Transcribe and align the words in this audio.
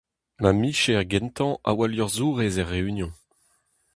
Ma 0.41 0.51
micher 0.59 1.01
gentañ 1.11 1.49
a 1.69 1.71
oa 1.77 1.85
liorzhourez 1.89 2.55
er 2.61 2.69
Reünion. 2.71 3.13